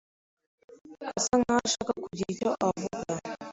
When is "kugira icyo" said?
2.03-2.49